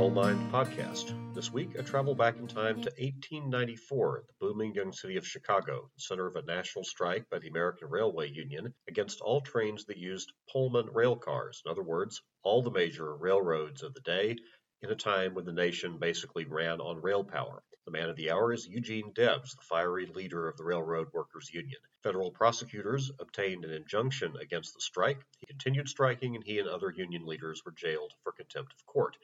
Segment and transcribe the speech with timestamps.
[0.00, 1.12] Coale Mine Podcast.
[1.34, 5.90] This week, I travel back in time to 1894, the booming young city of Chicago,
[5.98, 10.32] center of a national strike by the American Railway Union against all trains that used
[10.50, 11.60] Pullman rail cars.
[11.66, 14.38] In other words, all the major railroads of the day
[14.80, 17.62] in a time when the nation basically ran on rail power.
[17.84, 21.50] The man of the hour is Eugene Debs, the fiery leader of the Railroad Workers
[21.52, 21.80] Union.
[22.02, 25.18] Federal prosecutors obtained an injunction against the strike.
[25.40, 29.18] He continued striking, and he and other union leaders were jailed for contempt of court.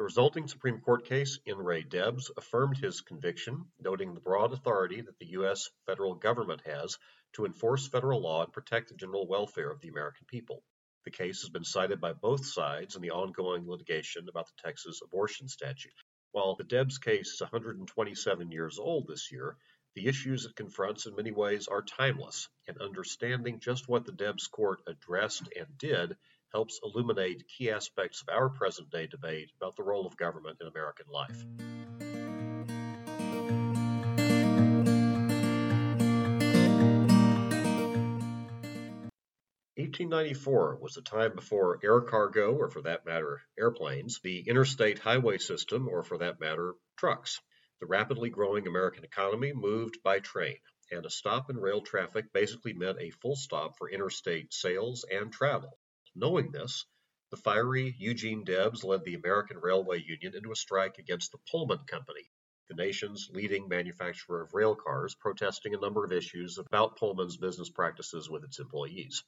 [0.00, 5.02] The resulting Supreme Court case, in re Debs, affirmed his conviction, noting the broad authority
[5.02, 5.68] that the U.S.
[5.84, 6.96] federal government has
[7.34, 10.64] to enforce federal law and protect the general welfare of the American people.
[11.04, 15.02] The case has been cited by both sides in the ongoing litigation about the Texas
[15.04, 15.92] abortion statute.
[16.32, 19.58] While the Debs case is 127 years old this year,
[19.94, 24.46] the issues it confronts in many ways are timeless, and understanding just what the Debs
[24.46, 26.16] court addressed and did
[26.52, 30.66] helps illuminate key aspects of our present day debate about the role of government in
[30.66, 31.44] American life.
[39.80, 45.36] 1894 was the time before air cargo, or for that matter, airplanes, the interstate highway
[45.36, 47.40] system, or for that matter, trucks.
[47.80, 50.58] The rapidly growing American economy moved by train,
[50.92, 55.32] and a stop in rail traffic basically meant a full stop for interstate sales and
[55.32, 55.76] travel.
[56.16, 56.86] Knowing this,
[57.30, 61.84] the fiery Eugene Debs led the American Railway Union into a strike against the Pullman
[61.86, 62.28] Company,
[62.68, 67.70] the nation's leading manufacturer of rail cars, protesting a number of issues about Pullman's business
[67.70, 69.22] practices with its employees.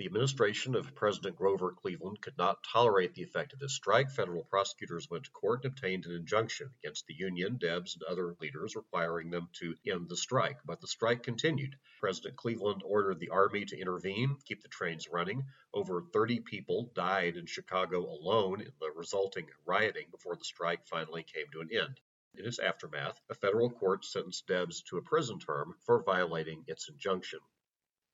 [0.00, 4.10] The administration of President Grover Cleveland could not tolerate the effect of this strike.
[4.10, 8.34] Federal prosecutors went to court and obtained an injunction against the union, Debs, and other
[8.40, 10.56] leaders, requiring them to end the strike.
[10.64, 11.76] But the strike continued.
[11.98, 15.44] President Cleveland ordered the Army to intervene, keep the trains running.
[15.74, 21.24] Over 30 people died in Chicago alone in the resulting rioting before the strike finally
[21.24, 22.00] came to an end.
[22.36, 26.88] In its aftermath, a federal court sentenced Debs to a prison term for violating its
[26.88, 27.40] injunction.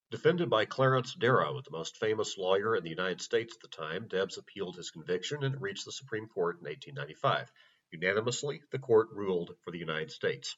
[0.09, 4.07] Defended by Clarence Darrow, the most famous lawyer in the United States at the time,
[4.07, 7.51] Debs appealed his conviction and it reached the Supreme Court in 1895.
[7.91, 10.57] Unanimously, the court ruled for the United States.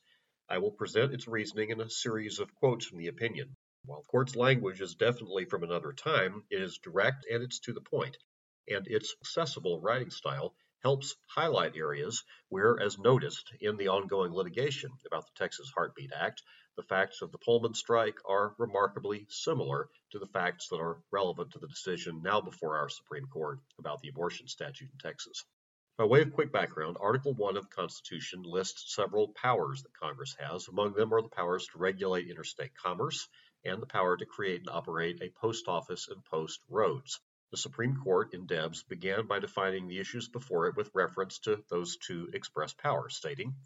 [0.50, 3.56] I will present its reasoning in a series of quotes from the opinion.
[3.86, 7.72] While the court's language is definitely from another time, it is direct and it's to
[7.72, 8.18] the point,
[8.68, 14.90] and its accessible writing style helps highlight areas where, as noticed in the ongoing litigation
[15.06, 16.42] about the Texas Heartbeat Act,
[16.78, 21.50] the facts of the Pullman strike are remarkably similar to the facts that are relevant
[21.50, 25.44] to the decision now before our Supreme Court about the abortion statute in Texas.
[25.96, 30.36] By way of quick background, Article 1 of the Constitution lists several powers that Congress
[30.38, 30.68] has.
[30.68, 33.26] Among them are the powers to regulate interstate commerce
[33.64, 37.18] and the power to create and operate a post office and post roads.
[37.50, 41.60] The Supreme Court in Debs began by defining the issues before it with reference to
[41.70, 43.56] those two express powers, stating,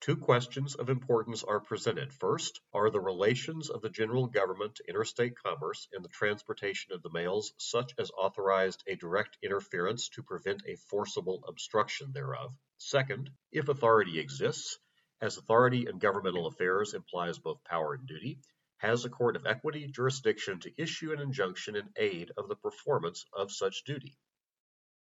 [0.00, 2.12] Two questions of importance are presented.
[2.12, 7.02] First, are the relations of the general government to interstate commerce and the transportation of
[7.02, 12.54] the mails such as authorized a direct interference to prevent a forcible obstruction thereof?
[12.78, 14.78] Second, if authority exists,
[15.20, 18.40] as authority in governmental affairs implies both power and duty,
[18.78, 23.24] has a court of equity jurisdiction to issue an injunction in aid of the performance
[23.32, 24.14] of such duty.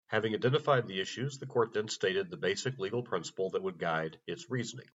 [0.10, 4.18] Having identified the issues, the court then stated the basic legal principle that would guide
[4.26, 4.90] its reasoning.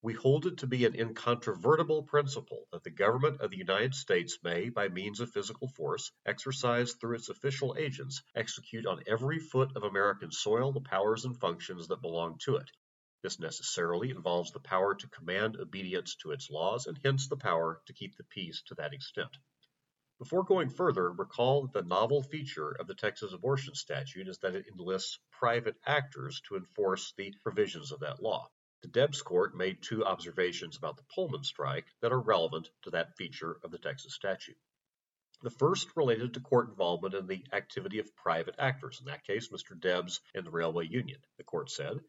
[0.00, 4.38] We hold it to be an incontrovertible principle that the government of the United States
[4.42, 9.76] may, by means of physical force, exercised through its official agents, execute on every foot
[9.76, 12.70] of American soil the powers and functions that belong to it,
[13.22, 17.82] this necessarily involves the power to command obedience to its laws and hence the power
[17.86, 19.36] to keep the peace to that extent.
[20.18, 24.54] Before going further, recall that the novel feature of the Texas abortion statute is that
[24.54, 28.50] it enlists private actors to enforce the provisions of that law.
[28.80, 33.16] The Debs Court made two observations about the Pullman strike that are relevant to that
[33.16, 34.56] feature of the Texas statute.
[35.42, 39.48] The first related to court involvement in the activity of private actors, in that case,
[39.48, 39.78] Mr.
[39.78, 41.20] Debs and the Railway Union.
[41.36, 42.00] The court said,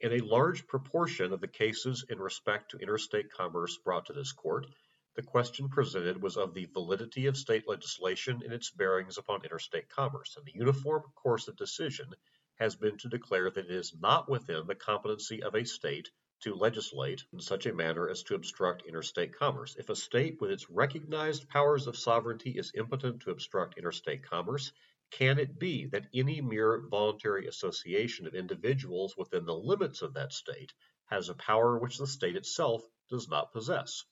[0.00, 4.32] in a large proportion of the cases in respect to interstate commerce brought to this
[4.32, 4.66] court,
[5.14, 9.88] the question presented was of the validity of state legislation and its bearings upon interstate
[9.90, 12.14] commerce, and the uniform course of decision
[12.56, 16.10] has been to declare that it is not within the competency of a state
[16.40, 19.76] to legislate in such a manner as to obstruct interstate commerce.
[19.78, 24.72] If a state with its recognized powers of sovereignty is impotent to obstruct interstate commerce,
[25.10, 30.32] can it be that any mere voluntary association of individuals within the limits of that
[30.32, 30.72] state
[31.06, 34.04] has a power which the state itself does not possess?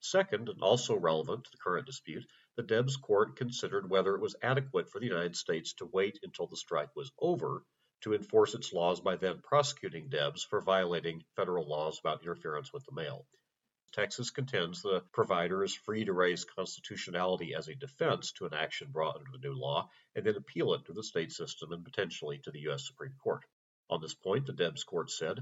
[0.00, 2.26] Second, and also relevant to the current dispute,
[2.56, 6.46] the Debs court considered whether it was adequate for the United States to wait until
[6.46, 7.64] the strike was over
[8.02, 12.84] to enforce its laws by then prosecuting Debs for violating federal laws about interference with
[12.84, 13.26] the mail.
[13.92, 18.90] Texas contends the provider is free to raise constitutionality as a defense to an action
[18.90, 22.38] brought under the new law and then appeal it to the state system and potentially
[22.38, 22.86] to the U.S.
[22.86, 23.44] Supreme Court.
[23.88, 25.38] On this point, the Debs court said,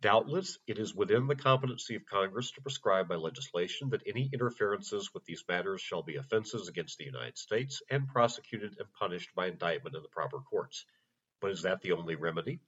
[0.00, 5.12] Doubtless, it is within the competency of Congress to prescribe by legislation that any interferences
[5.12, 9.48] with these matters shall be offenses against the United States and prosecuted and punished by
[9.48, 10.84] indictment in the proper courts.
[11.40, 12.60] But is that the only remedy?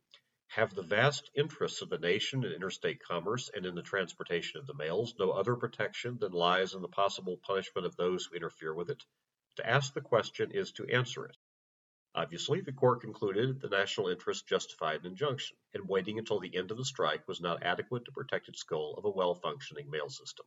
[0.50, 4.66] have the vast interests of the nation in interstate commerce and in the transportation of
[4.66, 8.74] the mails no other protection than lies in the possible punishment of those who interfere
[8.74, 9.00] with it?
[9.58, 11.36] To ask the question is to answer it.
[12.22, 16.70] Obviously, the court concluded the national interest justified an injunction, and waiting until the end
[16.70, 20.10] of the strike was not adequate to protect its goal of a well functioning mail
[20.10, 20.44] system.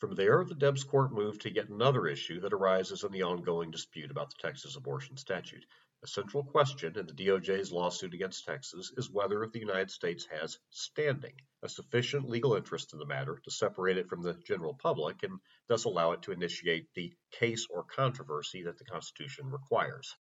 [0.00, 3.70] From there, the Debs court moved to yet another issue that arises in the ongoing
[3.70, 5.64] dispute about the Texas abortion statute.
[6.02, 10.58] A central question in the DOJ's lawsuit against Texas is whether the United States has
[10.70, 15.22] standing, a sufficient legal interest in the matter to separate it from the general public
[15.22, 15.38] and
[15.68, 20.16] thus allow it to initiate the case or controversy that the Constitution requires.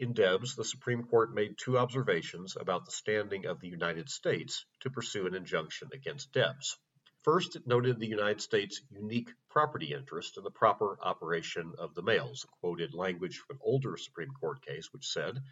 [0.00, 4.64] In Debs, the Supreme Court made two observations about the standing of the United States
[4.82, 6.78] to pursue an injunction against Debs.
[7.24, 12.02] First, it noted the United States' unique property interest in the proper operation of the
[12.04, 15.42] mails, quoted language from an older Supreme Court case which said,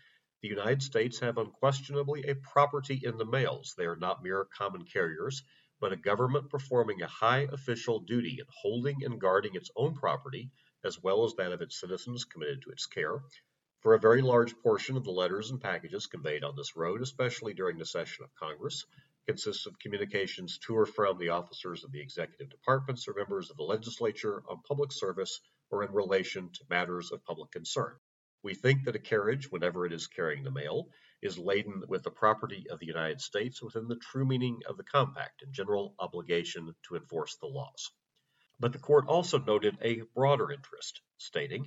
[0.43, 3.75] The United States have unquestionably a property in the mails.
[3.76, 5.43] They are not mere common carriers,
[5.81, 10.52] but a government performing a high official duty in holding and guarding its own property,
[10.84, 13.19] as well as that of its citizens committed to its care.
[13.82, 17.55] For a very large portion of the letters and packages conveyed on this road, especially
[17.55, 18.84] during the session of Congress,
[19.26, 23.56] consists of communications to or from the officers of the executive departments or members of
[23.56, 25.40] the legislature on public service
[25.70, 27.99] or in relation to matters of public concern.
[28.43, 30.88] We think that a carriage, whenever it is carrying the mail,
[31.20, 34.84] is laden with the property of the United States within the true meaning of the
[34.84, 37.90] compact and general obligation to enforce the laws.
[38.58, 41.67] But the court also noted a broader interest, stating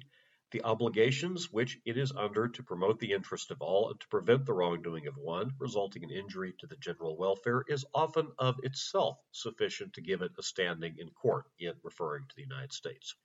[0.52, 4.46] the obligations which it is under to promote the interest of all and to prevent
[4.46, 9.20] the wrongdoing of one, resulting in injury to the general welfare, is often of itself
[9.32, 13.16] sufficient to give it a standing in court, in referring to the United States.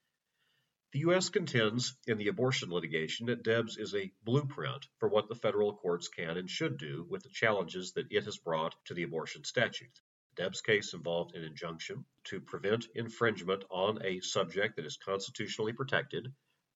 [0.93, 1.29] The U.S.
[1.31, 6.09] contends in the abortion litigation that Debs is a blueprint for what the federal courts
[6.09, 9.99] can and should do with the challenges that it has brought to the abortion statute.
[10.37, 16.33] Deb's case involved an injunction to prevent infringement on a subject that is constitutionally protected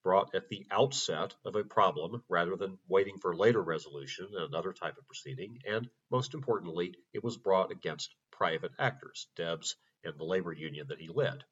[0.08, 4.72] brought at the outset of a problem rather than waiting for later resolution in another
[4.72, 10.24] type of proceeding, and most importantly, it was brought against private actors, Debs and the
[10.24, 11.44] labor union that he led.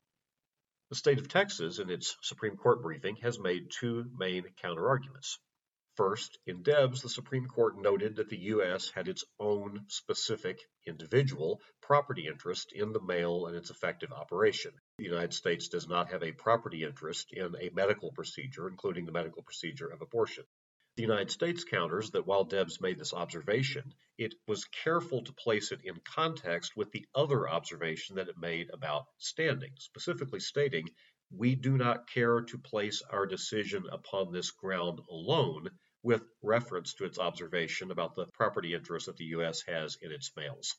[0.89, 5.37] The state of Texas, in its Supreme Court briefing, has made two main counterarguments.
[5.97, 8.89] First, in Debs, the Supreme Court noted that the U.S.
[8.89, 14.73] had its own specific individual property interest in the mail and its effective operation.
[14.99, 19.13] The United States does not have a property interest in a medical procedure, including the
[19.13, 20.45] medical procedure of abortion.
[20.97, 25.71] The United States counters that while Debs made this observation, it was careful to place
[25.71, 30.89] it in context with the other observation that it made about standing, specifically stating,
[31.31, 35.69] We do not care to place our decision upon this ground alone,
[36.03, 39.61] with reference to its observation about the property interest that the U.S.
[39.67, 40.75] has in its mails.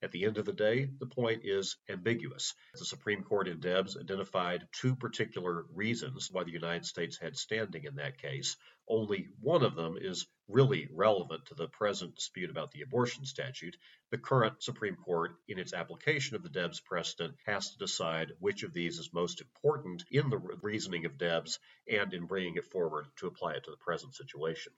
[0.00, 2.54] At the end of the day, the point is ambiguous.
[2.72, 7.82] The Supreme Court in Debs identified two particular reasons why the United States had standing
[7.82, 8.56] in that case.
[8.86, 13.76] Only one of them is really relevant to the present dispute about the abortion statute.
[14.10, 18.62] The current Supreme Court, in its application of the Debs precedent, has to decide which
[18.62, 21.58] of these is most important in the reasoning of Debs
[21.90, 24.72] and in bringing it forward to apply it to the present situation.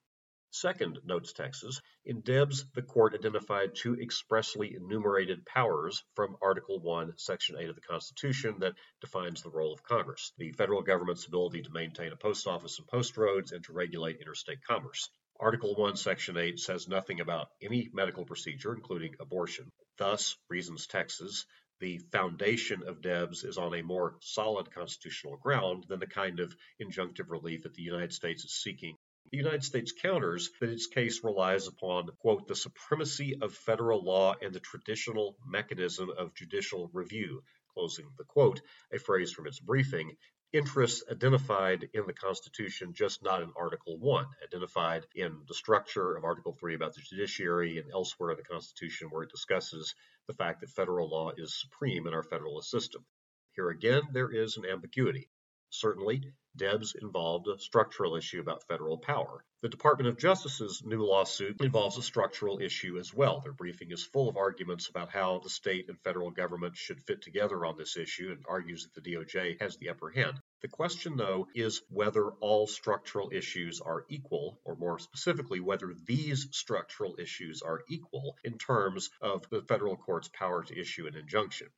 [0.52, 7.16] Second, notes Texas, in Debs, the court identified two expressly enumerated powers from Article 1,
[7.18, 11.62] Section 8 of the Constitution that defines the role of Congress the federal government's ability
[11.62, 15.08] to maintain a post office and post roads and to regulate interstate commerce.
[15.38, 19.70] Article 1, Section 8 says nothing about any medical procedure, including abortion.
[19.98, 21.46] Thus, reasons Texas,
[21.78, 26.56] the foundation of Debs is on a more solid constitutional ground than the kind of
[26.82, 28.96] injunctive relief that the United States is seeking.
[29.30, 34.34] The United States counters that its case relies upon, quote, the supremacy of federal law
[34.42, 38.60] and the traditional mechanism of judicial review, closing the quote,
[38.92, 40.16] a phrase from its briefing,
[40.52, 46.24] interests identified in the Constitution, just not in Article 1, identified in the structure of
[46.24, 49.94] Article 3 about the judiciary and elsewhere in the Constitution where it discusses
[50.26, 53.06] the fact that federal law is supreme in our federalist system.
[53.54, 55.29] Here again, there is an ambiguity.
[55.72, 59.44] Certainly, Debs involved a structural issue about federal power.
[59.62, 63.40] The Department of Justice's new lawsuit involves a structural issue as well.
[63.40, 67.22] Their briefing is full of arguments about how the state and federal government should fit
[67.22, 70.40] together on this issue and argues that the DOJ has the upper hand.
[70.60, 76.48] The question, though, is whether all structural issues are equal, or more specifically, whether these
[76.50, 81.68] structural issues are equal in terms of the federal court's power to issue an injunction.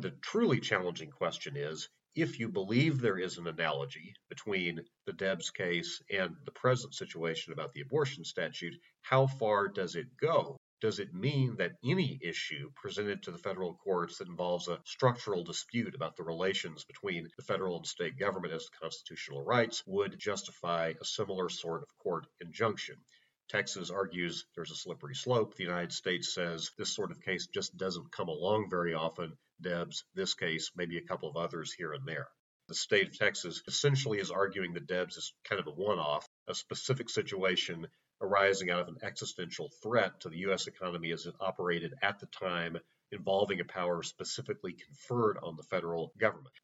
[0.00, 5.50] The truly challenging question is if you believe there is an analogy between the Debs
[5.50, 10.56] case and the present situation about the abortion statute, how far does it go?
[10.80, 15.44] Does it mean that any issue presented to the federal courts that involves a structural
[15.44, 20.18] dispute about the relations between the federal and state government as to constitutional rights would
[20.18, 22.96] justify a similar sort of court injunction?
[23.48, 25.54] Texas argues there's a slippery slope.
[25.54, 29.36] The United States says this sort of case just doesn't come along very often.
[29.60, 32.28] Debs, this case, maybe a couple of others here and there.
[32.68, 36.28] The state of Texas essentially is arguing that Debs is kind of a one off,
[36.48, 37.86] a specific situation
[38.20, 40.66] arising out of an existential threat to the U.S.
[40.66, 42.76] economy as it operated at the time,
[43.12, 46.54] involving a power specifically conferred on the federal government.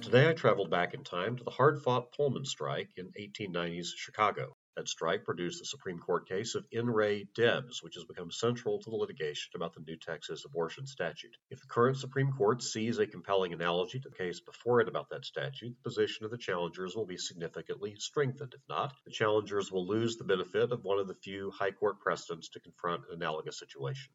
[0.00, 4.54] Today I traveled back in time to the hard fought Pullman strike in 1890's Chicago.
[4.76, 8.80] That strike produced the Supreme Court case of In re Debs, which has become central
[8.80, 11.36] to the litigation about the new Texas abortion statute.
[11.48, 15.10] If the current Supreme Court sees a compelling analogy to the case before it about
[15.10, 18.54] that statute, the position of the challengers will be significantly strengthened.
[18.54, 22.00] If not, the challengers will lose the benefit of one of the few high court
[22.00, 24.12] precedents to confront an analogous situation.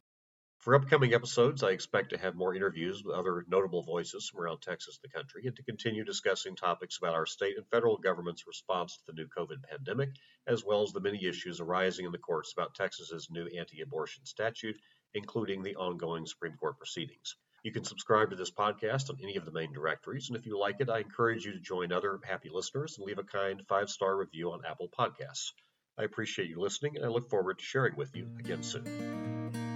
[0.60, 4.62] For upcoming episodes, I expect to have more interviews with other notable voices from around
[4.62, 8.46] Texas and the country, and to continue discussing topics about our state and federal government's
[8.46, 10.10] response to the new COVID pandemic,
[10.48, 14.25] as well as the many issues arising in the courts about Texas's new anti abortion
[14.25, 14.75] statute,
[15.13, 17.38] including the ongoing Supreme Court proceedings.
[17.63, 20.60] You can subscribe to this podcast on any of the main directories, and if you
[20.60, 23.89] like it, I encourage you to join other happy listeners and leave a kind five
[23.89, 25.54] star review on Apple Podcasts.
[25.98, 29.68] I appreciate you listening, and I look forward to sharing with you again soon.